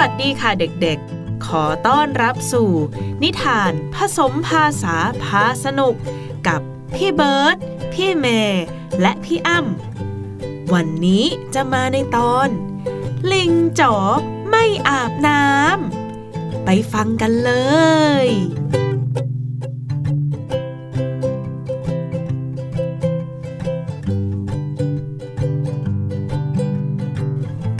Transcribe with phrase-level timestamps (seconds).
[0.00, 2.70] วัสดีค่ะเด็กๆ ขอต้อนรับสู่
[3.22, 5.94] นิทานผสมภาษาพาสนุก
[6.46, 6.60] กับ
[6.94, 7.56] พี่เบิร์ด
[7.92, 8.64] พี่เมย์
[9.00, 11.24] และพี่อ้ำวันนี้
[11.54, 12.48] จะมาในตอน
[13.32, 13.94] ลิงจ๋อ
[14.50, 17.52] ไม่อาบน้ำไปฟังกันเล
[18.26, 18.28] ย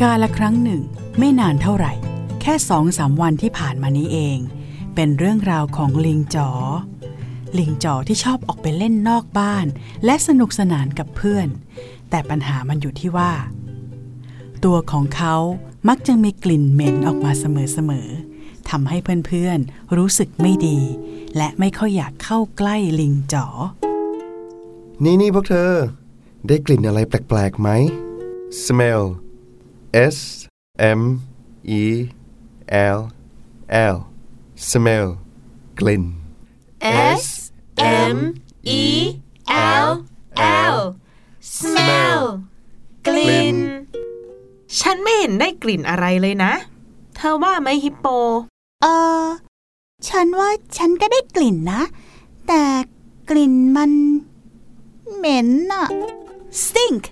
[0.00, 0.82] กาละครั้งหนึ่ง
[1.18, 1.92] ไม่นานเท่าไหร่
[2.40, 4.38] แค่สองสามวันที่ผ่านมานี้เอง
[4.94, 6.50] เป็นเรื่องราวของลิงจ๋อ
[7.58, 9.66] ลิงจ๋อที่ชอบออกไปเล่นนอกบ้าน
[10.04, 11.48] และสนุกสนานกับเพื่อน
[12.10, 13.32] แต่ปัญหามันอยู่ที่ว่า
[14.64, 15.36] ตัวของเขา
[15.88, 18.96] มักจะมีกลิ่นเหม็นออกมาเสมอๆทำให้
[19.26, 20.78] เพื่อนๆรู้สึกไม่ดี
[21.36, 23.46] และไม่ค่อยอยากเข้าใกล้ลิงจ๋อ
[25.04, 25.72] นี่นี่พวกเธอ
[26.46, 27.68] ได้กลิ่นอะไรแปลกๆไหม
[28.64, 29.02] smell
[30.14, 30.16] s
[30.98, 31.00] m
[31.80, 31.82] e
[32.96, 32.98] l
[33.94, 33.96] l
[34.70, 35.06] smell
[35.80, 36.04] กลิ่น
[37.22, 37.24] S
[38.12, 38.18] M
[38.82, 38.84] E
[39.86, 39.88] L
[40.74, 40.78] L
[41.58, 42.22] smell
[43.06, 43.56] กลิ่น
[44.80, 46.52] ฉันไม่เห็นได้กลิ่นอะไรเลยนะ
[47.16, 48.06] เธอว่าไหมฮิปโป
[48.82, 48.86] เอ
[49.22, 49.24] อ
[50.08, 51.82] ฉันว่าฉันก็ได้กลิ่นนะ
[52.48, 52.62] แต่
[53.30, 53.92] กลิ่นมัน
[55.16, 55.86] เหม็นอะ
[56.64, 57.02] stink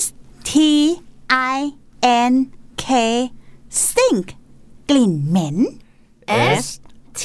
[0.00, 0.02] s
[0.50, 0.52] t
[1.52, 1.56] i
[2.30, 2.32] n
[2.82, 2.86] k
[3.84, 4.26] stink
[4.90, 5.56] กลิ่นเหม็น
[6.62, 6.66] S
[7.22, 7.24] T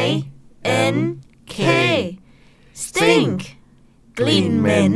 [0.00, 0.02] I
[0.94, 0.96] N
[1.54, 1.56] K
[2.84, 3.38] stink
[4.18, 4.94] กลิ่นเหม็น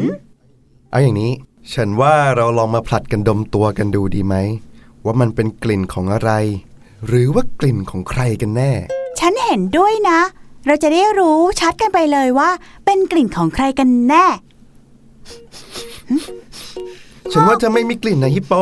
[0.90, 1.32] เอาอย่างนี้
[1.74, 4.34] ฉันว่าเราลองมาผลัดกันดมตัวกันดูดีไหม
[5.04, 6.30] ว่ามันเป็นกลิ่นของอะไร
[7.06, 8.72] หรือว่ากลิ่นของใครกันแน่
[9.20, 10.20] ฉันเห็นด้วยนะ
[10.66, 12.50] เราจะได้รู้ชัดกันไปเลยว่า
[12.84, 14.26] เป็นกลิ่นของใครกันแน่
[17.32, 18.52] ฉันว่าเธอไม่มีกลิ่นนะฮิปโป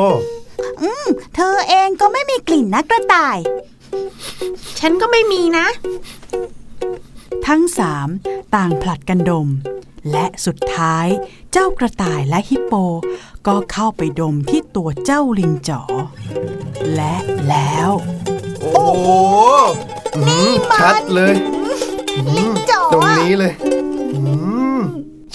[1.34, 3.38] เธอเองก็ไม่มีกลิ่นนะกระต่าย
[4.78, 5.66] ฉันก็ไม่มีนะ
[7.46, 8.08] ทั้งสาม
[8.54, 9.48] ต่างผลัดกันดม
[10.10, 11.06] และสุดท้าย
[11.52, 12.74] เจ้ากระต่ายและฮิปโป
[13.46, 15.82] ก็เข้าไปดมที่ตัวเจ้าลิงจ๋อ
[16.94, 17.16] และ
[17.48, 17.90] แล้ว
[18.72, 19.08] โอ้โห
[20.16, 21.34] อืมชัดเลย
[22.36, 23.52] ลิงจ๋อตรงนี้เลย
[24.14, 24.20] อื
[24.76, 24.80] ม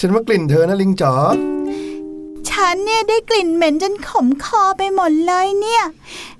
[0.00, 1.14] ฉันว่ากลิ่นเธอนะลิงจ๋อ
[2.54, 5.84] ฉันเนี่ยได้กลิ่นเหม็นจนขมคอไปหมดเลยเนี่ย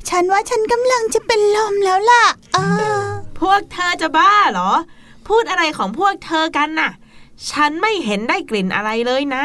[0.08, 2.58] ฉันว่าฉันกำลังจะเป็นลมแล้วล่ะ เอ
[2.98, 3.02] อ
[3.40, 4.72] พวกเธอจะบ้าเหรอ
[5.28, 6.90] พูดอะไรของพวกเธอกันน่ะ
[7.50, 9.44] ฉันไม่เห็นได้กลิ่นอะไรเลยนะ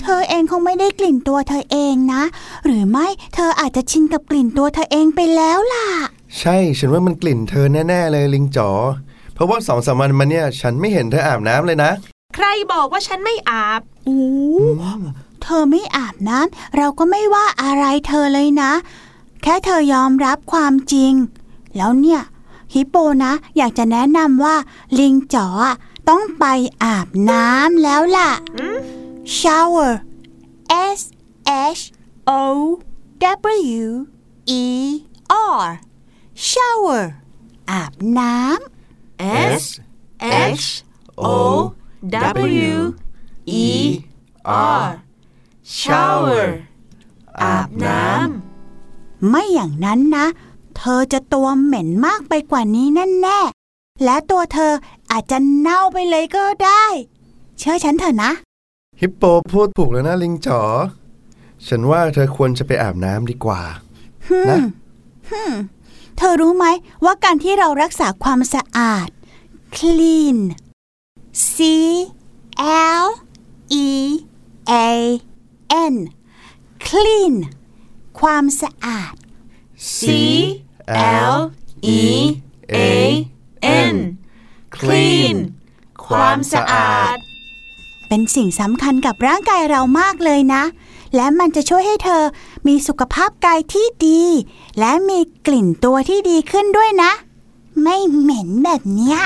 [0.00, 2.22] เธอเองคงไม่ได้กลิ่นตัวเธอเองนะ
[2.64, 5.86] หรือไม่เธออาจจะชินกับกลิ่นตัวเธอเองไปแล้วล่ะ
[6.38, 8.70] ใช่ ฉันว่ามันกลิ่นเธอแน่ๆเลยลิงจ๋อ
[9.34, 11.90] เพราะว่าสองสามวันมาเนี่ย ฉันไม่เห็นเธออาบน้ำเลยนะ
[12.34, 14.20] ใครบอกว่าฉันไม่อาบ โอ้
[15.42, 18.72] เธอไม่อาบน้ำเราก็ไม่ว่าอะไรเธอเลยนะ
[19.42, 21.12] แค่เธอยอมรับความจริง
[21.76, 22.22] แล้วเนี่ย
[22.74, 22.94] ฮิปโป
[23.24, 24.56] นะ อยากจะแนะนำว่า
[24.98, 25.46] ลิงจ๋อ
[26.08, 26.44] ต้องไป
[26.84, 28.30] อาบน้ำแล้วล่ะ
[29.38, 29.92] shower
[30.98, 31.00] s
[31.48, 31.82] h
[32.28, 33.96] o w
[34.60, 34.62] e
[35.64, 35.68] r
[36.50, 37.04] shower
[37.70, 38.72] อาบน้ำ
[39.62, 39.80] S
[40.60, 40.66] H
[41.18, 41.74] O
[42.70, 42.78] W
[43.46, 43.68] E
[44.44, 44.86] R
[45.80, 46.46] shower
[47.42, 50.26] อาบน้ำ ไม่อย่างนั้นนะ
[50.76, 52.86] เธอจะตัวเหม็นมากไปกว่านี้
[53.20, 54.72] แน่ๆ และตัวเธอ
[55.10, 56.84] อาจจะเน่าไปเลยก็ได้
[57.58, 58.32] เชื่อฉันเถอะนะ
[59.00, 59.22] ฮิปโป
[59.52, 60.60] พูดถูกแล้วนะลิงจ๋อ
[61.66, 63.62] ฉันว่าเธอควรจะไปอาบน้ำดีกว่า
[64.50, 64.58] นะ
[66.18, 66.66] เธอรู้ไหม
[67.04, 69.08] ว่าการที่เรารักษาความสะอาด
[69.76, 70.38] clean
[71.52, 71.54] c
[73.02, 73.06] l
[73.84, 73.88] e
[74.70, 74.74] a
[75.92, 75.94] n
[76.86, 77.34] clean
[78.20, 80.00] ความสะอาดำ C
[81.32, 81.36] L
[82.00, 82.02] E
[82.74, 82.78] A
[83.94, 83.96] N
[84.76, 85.36] clean
[86.06, 87.16] ความสะอาด
[88.08, 90.64] เป็นสิ่งสำคัญกับร่างกายเรามากเลยนะ
[91.16, 92.22] และมันจะช่วยให้เธอ
[92.66, 94.22] มีสุขภาพกายที่ดี
[94.78, 97.12] และมีกลิ่นตัวที่ดีขึ้นด้วยนะ
[97.82, 99.20] ไม่เหม็นแบบเนี้ย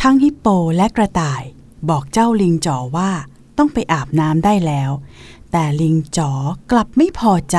[0.00, 0.46] ทั้งฮิปโป
[0.76, 1.42] และกระต่าย
[1.88, 3.10] บอกเจ้าลิงจ๋อว่า
[3.58, 4.90] ต้องไปอาบน้ำได้แล้ว
[5.52, 6.32] แต่ลิงจ๋อ
[6.72, 7.58] กลับไม่พอใจ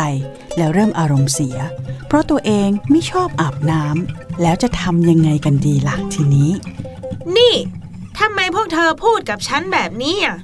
[0.57, 1.57] แล้วเริ่มอารมณ์เสีย
[2.07, 6.51] เพราะตัวเองไม่ชอบอาบน้ำแล้วจะทำยังไงกันดีล่ะทีนี้
[7.37, 7.53] นี่
[8.19, 10.37] ทำไมพวกเธอพูดกับฉันแบบนี้อะ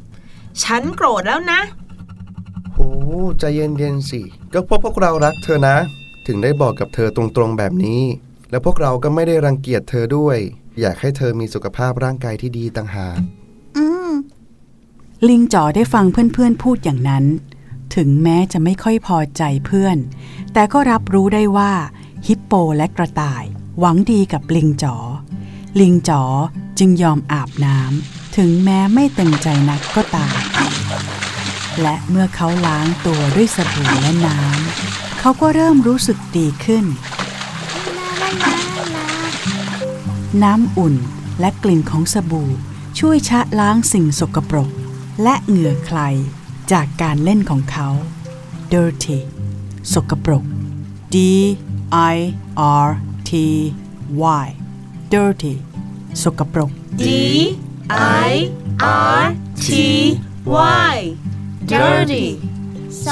[0.63, 1.61] ฉันโกรธแล้วนะ
[2.73, 2.89] โอ้
[3.39, 4.21] ใจเย็นๆสิ
[4.53, 5.77] ก็เพราะพวกเรารักเธอนะ
[6.27, 8.01] ถึงได้บอกกับเธอตรงๆแบบนี้
[8.49, 10.37] แล้วพวกเราก็ไม่ได้รังเกียจเธอด้วย
[10.79, 13.40] อยากให้เธอมีสุขภาพร่างกายที่ดีต่างหากอืม
[15.29, 17.25] ลิงจ๋อได้ฟังเพื่อนๆพูดอย่างนั้น
[17.95, 19.97] ถึงแม้จะไม่ค่อยพอใจเพื่อน
[20.53, 21.71] แต่ก็รับรู้ได้ว่า
[22.27, 23.43] ฮิปโปและกระต่าย
[23.79, 24.95] หวังดีกับลิงจ๋อ
[25.79, 26.23] ลิงจ๋อ
[26.79, 30.37] จึงยอมอาบน้ำถึงแม้ไม่เต็มใจนักก็ตาม
[31.81, 36.85] และเมื่อเขาล้างตัวด้วยสบู่และน้ำเขาก็เริ่มรู้สึกดีขึ้น
[40.43, 40.95] น้ำอุ่น
[41.39, 42.49] และกลิ่นของสบู่
[42.99, 44.71] ช่วยชะล้างสิ่งสกปรก
[45.23, 45.99] และเหงื่อใคร
[46.71, 47.89] จากการเล่นของเขา
[48.73, 49.17] dirty
[49.93, 50.43] สกปรก
[51.15, 51.17] d
[52.13, 52.17] i
[52.85, 52.89] r
[53.29, 53.31] t
[54.43, 54.47] y
[55.13, 55.53] dirty
[56.23, 56.71] สกปรก
[57.05, 57.09] D
[58.27, 58.33] I
[59.19, 59.23] R
[59.65, 59.67] T
[60.91, 60.97] Y
[61.71, 62.25] dirty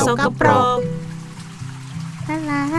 [0.08, 0.48] สกปร
[0.78, 0.80] ก
[2.28, 2.78] ลาลาลาลาล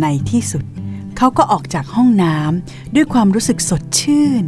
[0.00, 0.64] ในที่สุด
[1.16, 4.44] เขาก็ออกจากห้องน้ำด้วยความรู้สึกสดชื่น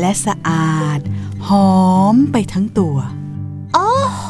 [0.00, 1.00] และสะอาด
[1.48, 1.74] หอ
[2.14, 2.96] มไปทั้งตัว
[3.74, 4.26] โอ้โห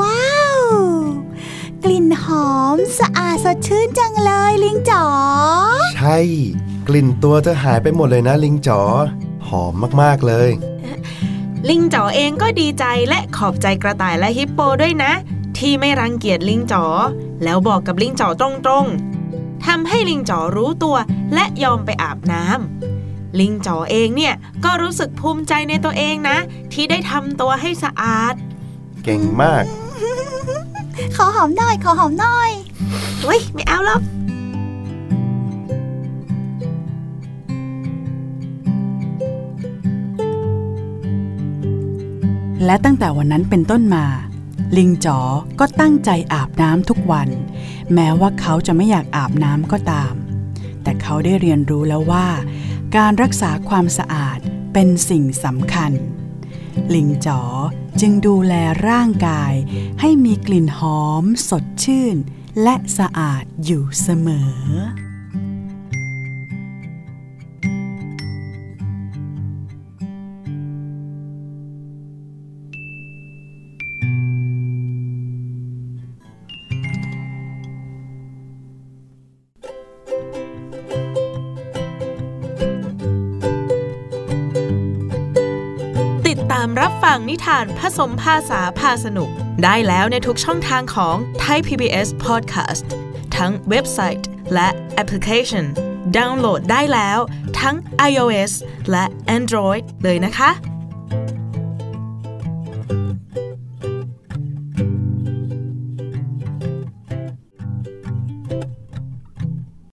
[0.00, 0.60] ว้าว
[1.84, 5.04] กลิ่นหอมสะอาดสดชื่นจังเลยลิงจ๋อ
[5.96, 6.18] ใช่
[6.88, 8.80] กลิ่นตัวเธอหายไปหมดเลยนะลิงจ๋อ
[9.48, 9.72] หอม
[10.02, 10.50] มากๆเลย
[11.68, 15.12] ลิงจ๋อเองก็ดีใจและขอบใจกระต่ายและฮิปโปด้วยนะ
[15.58, 16.84] ที่ไม่รังเกียจลิงจ๋อ
[17.44, 20.96] แล้วบอกกับลิงจ๋อตรงๆทำให้ลิงจ๋อรู้ตัว
[21.34, 24.34] และยอมไปอาบน้ำลิงจ๋อเองเนี่ย
[24.64, 26.36] ก็รู้สึกภูมิใจในตัวเองนะ
[26.72, 28.34] ที่ได้ทำตัวให้สะอาด
[29.04, 29.64] เก่งมาก
[31.16, 32.50] ขอหอมหน่อย ขอหอมหน่อย
[33.22, 34.02] เฮ้ยไม่เอาหรอก
[42.64, 44.04] และตั้งแต่วันนั้นเป็นต้นมา
[44.76, 45.18] ลิงจ๋อ
[45.58, 47.28] ก็ตั้งใจอาบน้ำทุกวัน
[47.94, 50.14] แม้ว่าเขาจะไม่อยากอาบน้ำก็ตาม
[50.82, 52.28] แต่เขาได้เรียนรู้แล้วว่า
[52.96, 54.38] การรักษาความสะอาด
[54.72, 55.92] เป็นสิ่งสำคัญ
[56.94, 57.40] ลิงจ๋อ
[58.00, 58.54] จึงดูแล
[58.88, 59.52] ร่างกาย
[60.00, 62.16] ให้มีกลิ่นหอม สดชื่น
[62.62, 89.30] และสะอาดอยู่เสมอามรับฟังนิทานผสมภาษาพาสนุก
[89.64, 92.86] ได้แล้วในทุกช่องทางของ Thai PBS Podcast
[93.36, 95.64] ทั้งเว็บไซต์และแอปพลิเคชัน
[96.16, 97.18] ดาวน์โหลดได้แล้ว
[97.60, 97.76] ทั้ง
[98.10, 98.52] iOS
[98.90, 99.04] และ
[99.36, 100.50] Android เลยนะคะ